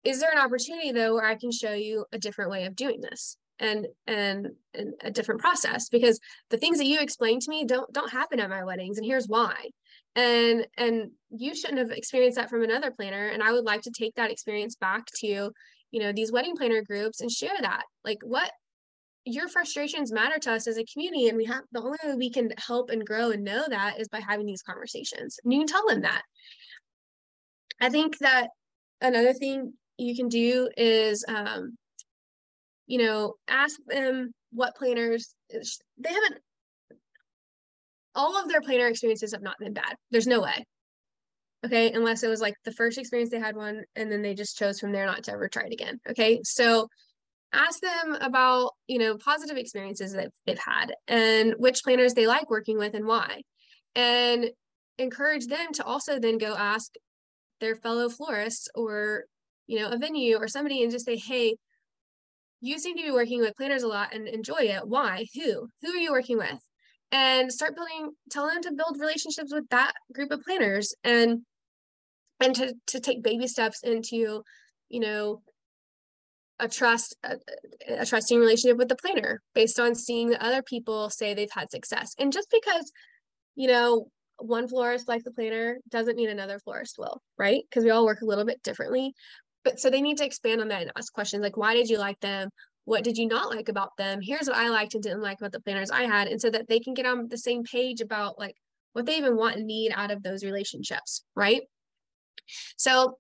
is 0.02 0.18
there 0.18 0.32
an 0.32 0.38
opportunity 0.38 0.92
though 0.92 1.14
where 1.14 1.26
i 1.26 1.37
can 1.37 1.52
show 1.52 1.73
you 1.73 2.04
a 2.12 2.18
different 2.18 2.50
way 2.50 2.64
of 2.64 2.75
doing 2.75 3.00
this 3.00 3.37
and 3.61 3.87
and, 4.06 4.49
and 4.75 4.94
a 5.02 5.12
different 5.12 5.40
process? 5.40 5.88
Because 5.88 6.18
the 6.50 6.56
things 6.56 6.78
that 6.78 6.87
you 6.87 6.99
explained 6.99 7.42
to 7.42 7.50
me 7.50 7.64
don't 7.64 7.92
don't 7.92 8.11
happen 8.11 8.40
at 8.40 8.50
my 8.50 8.64
weddings 8.64 8.99
and 8.99 9.06
here's 9.06 9.28
why 9.28 9.54
and 10.17 10.67
and 10.76 11.11
you 11.31 11.55
shouldn't 11.55 11.79
have 11.79 11.90
experienced 11.90 12.37
that 12.37 12.50
from 12.50 12.62
another 12.62 12.90
planner. 12.90 13.29
And 13.29 13.43
i 13.43 13.52
would 13.52 13.64
like 13.64 13.83
to 13.83 13.90
take 13.90 14.14
that 14.17 14.31
experience 14.31 14.76
back 14.76 15.07
to 15.21 15.50
you 15.90 16.00
know 16.00 16.12
these 16.12 16.33
wedding 16.33 16.57
planner 16.57 16.83
groups 16.83 17.21
and 17.21 17.31
share 17.31 17.57
that. 17.61 17.85
Like 18.05 18.19
what 18.23 18.50
your 19.25 19.49
frustrations 19.49 20.12
matter 20.12 20.38
to 20.38 20.52
us 20.52 20.67
as 20.67 20.79
a 20.79 20.85
community 20.85 21.29
and 21.29 21.37
we 21.37 21.45
have 21.45 21.62
the 21.73 21.81
only 21.81 21.99
way 22.05 22.14
we 22.14 22.31
can 22.31 22.50
help 22.57 22.88
and 22.90 23.07
grow 23.07 23.31
and 23.31 23.45
know 23.45 23.64
that 23.69 24.00
is 24.00 24.09
by 24.09 24.21
having 24.21 24.47
these 24.47 24.62
conversations. 24.62 25.38
And 25.45 25.52
you 25.52 25.61
can 25.61 25.67
tell 25.69 25.87
them 25.87 26.02
that. 26.02 26.23
I 27.81 27.90
think 27.90 28.19
that 28.19 28.49
another 29.00 29.35
thing 29.35 29.75
you 29.99 30.17
can 30.17 30.29
do 30.29 30.69
is 30.76 31.25
um, 31.29 31.76
you 32.87 32.99
know 32.99 33.35
ask 33.49 33.79
them 33.87 34.33
what 34.52 34.75
planners 34.75 35.35
they 35.50 36.12
haven't 36.12 36.40
all 38.20 38.36
of 38.36 38.48
their 38.48 38.60
planner 38.60 38.86
experiences 38.86 39.32
have 39.32 39.42
not 39.42 39.58
been 39.58 39.72
bad. 39.72 39.96
There's 40.10 40.26
no 40.26 40.42
way. 40.42 40.66
Okay. 41.64 41.90
Unless 41.92 42.22
it 42.22 42.28
was 42.28 42.42
like 42.42 42.54
the 42.66 42.72
first 42.72 42.98
experience 42.98 43.30
they 43.30 43.40
had 43.40 43.56
one 43.56 43.82
and 43.96 44.12
then 44.12 44.20
they 44.20 44.34
just 44.34 44.58
chose 44.58 44.78
from 44.78 44.92
there 44.92 45.06
not 45.06 45.24
to 45.24 45.32
ever 45.32 45.48
try 45.48 45.62
it 45.62 45.72
again. 45.72 45.98
Okay. 46.10 46.40
So 46.44 46.88
ask 47.54 47.80
them 47.80 48.18
about, 48.20 48.72
you 48.88 48.98
know, 48.98 49.16
positive 49.16 49.56
experiences 49.56 50.12
that 50.12 50.28
they've 50.46 50.58
had 50.58 50.92
and 51.08 51.54
which 51.56 51.82
planners 51.82 52.12
they 52.12 52.26
like 52.26 52.50
working 52.50 52.76
with 52.76 52.92
and 52.94 53.06
why. 53.06 53.40
And 53.94 54.50
encourage 54.98 55.46
them 55.46 55.72
to 55.72 55.84
also 55.84 56.18
then 56.18 56.36
go 56.36 56.54
ask 56.54 56.92
their 57.60 57.74
fellow 57.74 58.10
florists 58.10 58.68
or, 58.74 59.24
you 59.66 59.78
know, 59.78 59.88
a 59.88 59.96
venue 59.96 60.36
or 60.36 60.46
somebody 60.46 60.82
and 60.82 60.92
just 60.92 61.06
say, 61.06 61.16
hey, 61.16 61.56
you 62.60 62.78
seem 62.78 62.98
to 62.98 63.02
be 63.02 63.10
working 63.10 63.40
with 63.40 63.56
planners 63.56 63.82
a 63.82 63.88
lot 63.88 64.14
and 64.14 64.28
enjoy 64.28 64.60
it. 64.60 64.86
Why? 64.86 65.24
Who? 65.34 65.68
Who 65.80 65.88
are 65.88 65.96
you 65.96 66.12
working 66.12 66.36
with? 66.36 66.60
And 67.12 67.52
start 67.52 67.75
building 67.75 68.11
tell 68.31 68.47
them 68.47 68.62
to 68.62 68.73
build 68.73 68.97
relationships 69.00 69.52
with 69.52 69.69
that 69.71 69.93
group 70.12 70.31
of 70.31 70.43
planners 70.43 70.95
and 71.05 71.40
and 72.40 72.55
to 72.55 72.75
to 72.87 73.00
take 73.00 73.23
baby 73.23 73.47
steps 73.47 73.81
into 73.83 74.43
you 74.88 75.00
know 75.00 75.43
a 76.61 76.69
trust 76.69 77.17
a, 77.25 77.37
a 77.88 78.07
trusting 78.07 78.38
relationship 78.38 78.76
with 78.76 78.88
the 78.88 78.97
planner 78.97 79.40
based 79.55 79.81
on 79.81 79.95
seeing 79.95 80.31
that 80.31 80.43
other 80.43 80.62
people 80.62 81.11
say 81.11 81.35
they've 81.35 81.49
had 81.52 81.71
success. 81.71 82.14
And 82.19 82.33
just 82.33 82.49
because 82.50 82.93
you 83.57 83.69
know 83.69 84.09
one 84.38 84.69
florist 84.69 85.09
like 85.09 85.25
the 85.25 85.33
planner 85.33 85.79
doesn't 85.88 86.17
mean 86.17 86.31
another 86.31 86.59
florist 86.59 86.97
will 86.99 87.21
right? 87.38 87.62
Because 87.69 87.85
we 87.85 87.90
all 87.90 88.05
work 88.05 88.21
a 88.23 88.26
little 88.26 88.45
bit 88.45 88.62
differently. 88.62 89.14
But 89.64 89.79
so 89.79 89.90
they 89.90 90.00
need 90.00 90.19
to 90.19 90.25
expand 90.25 90.61
on 90.61 90.69
that 90.69 90.83
and 90.83 90.93
ask 90.97 91.12
questions 91.12 91.43
like 91.43 91.57
why 91.57 91.75
did 91.75 91.88
you 91.88 91.99
like 91.99 92.21
them 92.21 92.50
what 92.84 93.04
did 93.04 93.18
you 93.18 93.28
not 93.28 93.50
like 93.54 93.68
about 93.68 93.96
them? 93.96 94.20
Here's 94.22 94.49
what 94.49 94.56
i 94.56 94.68
liked 94.68 94.94
and 94.94 95.02
didn't 95.02 95.22
like 95.22 95.38
about 95.38 95.52
the 95.52 95.60
planners 95.60 95.90
i 95.90 96.02
had 96.04 96.28
and 96.28 96.40
so 96.40 96.50
that 96.50 96.68
they 96.68 96.80
can 96.80 96.94
get 96.94 97.06
on 97.06 97.28
the 97.28 97.38
same 97.38 97.62
page 97.62 98.00
about 98.00 98.38
like 98.38 98.56
what 98.92 99.06
they 99.06 99.16
even 99.16 99.37
want 99.37 99.56
and 99.56 99.66
need 99.66 99.92
out 99.94 100.10
of 100.10 100.22
those 100.22 100.44
relationships 100.44 101.25
right? 101.37 101.62
So 102.76 103.18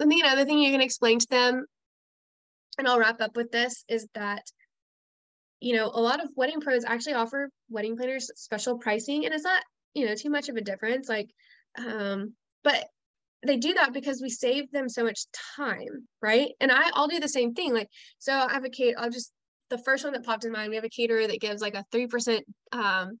I 0.00 0.06
think 0.06 0.22
another 0.22 0.44
thing 0.44 0.58
you 0.58 0.70
can 0.70 0.80
explain 0.80 1.18
to 1.18 1.26
them 1.28 1.66
and 2.78 2.86
i'll 2.86 2.98
wrap 2.98 3.20
up 3.20 3.36
with 3.36 3.50
this 3.50 3.84
is 3.88 4.06
that 4.14 4.44
you 5.60 5.74
know 5.74 5.90
a 5.92 6.00
lot 6.00 6.22
of 6.22 6.30
wedding 6.36 6.60
pros 6.60 6.84
actually 6.84 7.14
offer 7.14 7.50
wedding 7.68 7.96
planners 7.96 8.30
special 8.36 8.78
pricing 8.78 9.24
and 9.24 9.34
it's 9.34 9.44
not 9.44 9.62
you 9.94 10.06
know 10.06 10.14
too 10.14 10.30
much 10.30 10.48
of 10.48 10.56
a 10.56 10.60
difference 10.60 11.08
like 11.08 11.28
um 11.78 12.32
but 12.62 12.86
they 13.46 13.56
do 13.56 13.74
that 13.74 13.92
because 13.92 14.20
we 14.20 14.30
save 14.30 14.70
them 14.72 14.88
so 14.88 15.04
much 15.04 15.26
time, 15.56 16.06
right? 16.20 16.50
And 16.60 16.72
I, 16.72 16.90
I'll 16.94 17.08
do 17.08 17.20
the 17.20 17.28
same 17.28 17.54
thing. 17.54 17.72
Like, 17.72 17.88
so 18.18 18.32
I 18.32 18.52
have 18.52 18.64
a 18.64 18.70
cater, 18.70 18.98
I'll 18.98 19.10
just, 19.10 19.32
the 19.70 19.78
first 19.78 20.04
one 20.04 20.12
that 20.14 20.24
popped 20.24 20.44
in 20.44 20.52
mind, 20.52 20.70
we 20.70 20.76
have 20.76 20.84
a 20.84 20.88
caterer 20.88 21.26
that 21.26 21.40
gives 21.40 21.60
like 21.60 21.74
a 21.74 21.84
3% 21.94 22.40
um, 22.72 23.18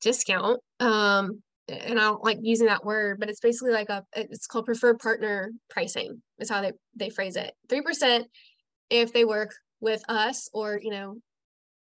discount. 0.00 0.60
Um, 0.80 1.42
and 1.68 1.98
I 1.98 2.02
don't 2.02 2.22
like 2.22 2.38
using 2.42 2.66
that 2.66 2.84
word, 2.84 3.18
but 3.18 3.30
it's 3.30 3.40
basically 3.40 3.72
like 3.72 3.88
a, 3.88 4.04
it's 4.14 4.46
called 4.46 4.66
preferred 4.66 4.98
partner 4.98 5.50
pricing 5.70 6.20
is 6.38 6.50
how 6.50 6.60
they, 6.60 6.72
they 6.94 7.08
phrase 7.08 7.36
it. 7.36 7.54
3% 7.70 8.24
if 8.90 9.12
they 9.12 9.24
work 9.24 9.54
with 9.80 10.02
us 10.08 10.50
or, 10.52 10.78
you 10.82 10.90
know, 10.90 11.16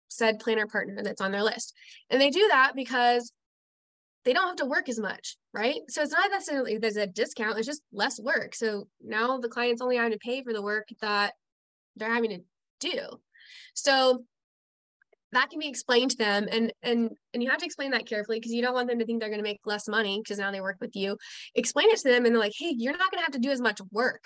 said 0.08 0.40
planner 0.40 0.66
partner 0.66 1.04
that's 1.04 1.22
on 1.22 1.32
their 1.32 1.44
list. 1.44 1.76
And 2.10 2.20
they 2.20 2.32
do 2.32 2.48
that 2.50 2.72
because 2.76 3.32
they 4.30 4.34
don't 4.34 4.46
have 4.46 4.58
to 4.58 4.66
work 4.66 4.90
as 4.90 5.00
much, 5.00 5.38
right? 5.56 5.82
So 5.90 6.04
it's 6.04 6.12
not 6.12 6.30
necessarily 6.30 6.78
there's 6.78 6.98
a 6.98 7.08
discount, 7.08 7.58
it's 7.58 7.66
just 7.66 7.82
less 7.92 8.22
work. 8.22 8.54
So 8.54 8.88
now 9.04 9.40
the 9.40 9.50
client's 9.50 9.82
only 9.82 9.98
having 9.98 10.12
to 10.12 10.20
pay 10.20 10.44
for 10.44 10.54
the 10.54 10.62
work 10.62 10.88
that 11.02 11.34
they're 11.96 12.14
having 12.14 12.30
to 12.30 12.42
do. 12.80 13.00
So 13.74 14.24
that 15.32 15.50
can 15.50 15.58
be 15.58 15.68
explained 15.68 16.12
to 16.12 16.18
them 16.18 16.48
and 16.52 16.72
and 16.84 17.10
and 17.34 17.42
you 17.42 17.50
have 17.50 17.58
to 17.60 17.66
explain 17.66 17.90
that 17.92 18.06
carefully 18.06 18.40
because 18.40 18.52
you 18.52 18.62
don't 18.62 18.76
want 18.76 18.88
them 18.88 19.00
to 19.00 19.06
think 19.06 19.20
they're 19.20 19.30
going 19.30 19.44
to 19.44 19.50
make 19.50 19.62
less 19.66 19.88
money 19.88 20.20
because 20.24 20.38
now 20.38 20.52
they 20.52 20.62
work 20.62 20.78
with 20.80 20.96
you 20.96 21.18
explain 21.54 21.90
it 21.90 21.98
to 21.98 22.10
them 22.10 22.26
and 22.26 22.34
they're 22.34 22.42
like 22.42 22.54
hey 22.58 22.74
you're 22.76 22.98
not 22.98 23.12
going 23.12 23.20
to 23.20 23.26
have 23.26 23.34
to 23.34 23.40
do 23.40 23.52
as 23.52 23.62
much 23.62 23.80
work 23.92 24.24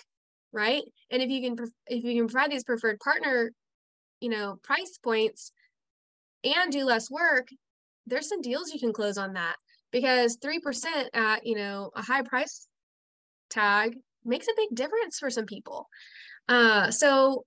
right 0.53 0.83
and 1.12 1.22
if 1.22 1.29
you 1.29 1.41
can 1.41 1.65
if 1.88 2.05
you 2.05 2.15
can 2.15 2.27
provide 2.29 2.50
these 2.50 2.63
preferred 2.63 2.98
partner 3.03 3.51
you 4.22 4.29
know 4.29 4.55
price 4.63 4.98
points 5.03 5.51
and 6.45 6.72
do 6.72 6.86
less 6.86 7.12
work 7.12 7.50
there's 8.07 8.29
some 8.29 8.41
deals 8.41 8.74
you 8.74 8.79
can 8.79 8.93
close 8.93 9.17
on 9.17 9.33
that 9.33 9.57
because 9.93 10.38
3% 10.38 10.85
at 11.13 11.45
you 11.45 11.55
know 11.55 11.91
a 11.95 12.01
high 12.01 12.23
price 12.23 12.67
tag 13.50 13.95
makes 14.25 14.47
a 14.47 14.57
big 14.57 14.69
difference 14.73 15.19
for 15.19 15.29
some 15.29 15.45
people. 15.45 15.88
Uh, 16.50 16.91
so 16.91 17.45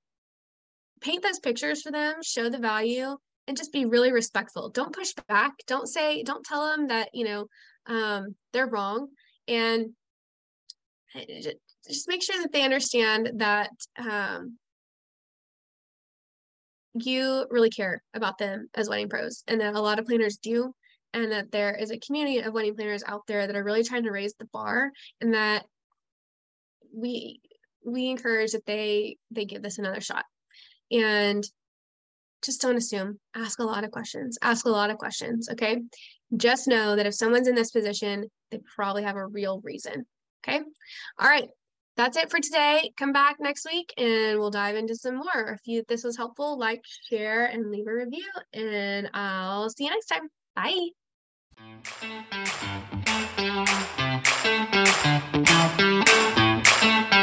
paint 1.02 1.22
those 1.22 1.40
pictures 1.40 1.82
for 1.82 1.92
them 1.92 2.14
show 2.22 2.48
the 2.48 2.58
value 2.58 3.16
and 3.46 3.56
just 3.56 3.72
be 3.72 3.84
really 3.84 4.12
respectful. 4.12 4.70
Don't 4.70 4.94
push 4.94 5.12
back. 5.28 5.52
Don't 5.66 5.86
say 5.86 6.22
don't 6.22 6.44
tell 6.44 6.70
them 6.70 6.88
that 6.88 7.10
you 7.12 7.24
know 7.24 7.46
um, 7.86 8.34
they're 8.54 8.66
wrong. 8.68 9.08
And 9.46 9.90
just 11.86 12.08
make 12.08 12.22
sure 12.22 12.40
that 12.40 12.52
they 12.52 12.62
understand 12.62 13.32
that 13.36 13.70
um, 13.98 14.58
you 16.94 17.46
really 17.50 17.70
care 17.70 18.02
about 18.14 18.38
them 18.38 18.68
as 18.74 18.88
wedding 18.88 19.08
pros 19.08 19.42
and 19.46 19.60
that 19.60 19.74
a 19.74 19.80
lot 19.80 19.98
of 19.98 20.06
planners 20.06 20.36
do 20.36 20.74
and 21.16 21.32
that 21.32 21.50
there 21.50 21.74
is 21.74 21.90
a 21.90 21.98
community 21.98 22.38
of 22.38 22.52
wedding 22.52 22.74
planners 22.76 23.02
out 23.06 23.26
there 23.26 23.46
that 23.46 23.56
are 23.56 23.64
really 23.64 23.82
trying 23.82 24.04
to 24.04 24.10
raise 24.10 24.34
the 24.34 24.46
bar 24.52 24.92
and 25.20 25.34
that 25.34 25.64
we 26.94 27.40
we 27.84 28.08
encourage 28.08 28.52
that 28.52 28.66
they 28.66 29.16
they 29.30 29.44
give 29.44 29.62
this 29.62 29.78
another 29.78 30.00
shot. 30.00 30.24
And 30.90 31.44
just 32.42 32.60
don't 32.60 32.76
assume. 32.76 33.18
Ask 33.34 33.58
a 33.58 33.64
lot 33.64 33.82
of 33.82 33.90
questions. 33.90 34.38
Ask 34.42 34.66
a 34.66 34.70
lot 34.70 34.90
of 34.90 34.98
questions 34.98 35.48
okay? 35.50 35.78
Just 36.36 36.68
know 36.68 36.96
that 36.96 37.06
if 37.06 37.14
someone's 37.14 37.48
in 37.48 37.54
this 37.54 37.70
position 37.70 38.26
they 38.50 38.60
probably 38.76 39.02
have 39.02 39.16
a 39.16 39.26
real 39.26 39.60
reason 39.64 40.04
okay? 40.46 40.60
All 41.18 41.28
right 41.28 41.48
that's 41.96 42.18
it 42.18 42.30
for 42.30 42.38
today. 42.40 42.92
Come 42.98 43.14
back 43.14 43.36
next 43.40 43.64
week 43.64 43.90
and 43.96 44.38
we'll 44.38 44.50
dive 44.50 44.76
into 44.76 44.94
some 44.94 45.16
more. 45.16 45.54
If 45.54 45.60
you 45.64 45.82
this 45.88 46.04
was 46.04 46.16
helpful 46.16 46.58
like 46.58 46.82
share 47.08 47.46
and 47.46 47.70
leave 47.70 47.86
a 47.86 47.94
review 47.94 48.30
and 48.52 49.08
i'll 49.14 49.70
see 49.70 49.84
you 49.84 49.90
next 49.90 50.08
time. 50.08 50.28
Bye. 50.54 51.05
Thank 51.58 51.80
you. 57.12 57.15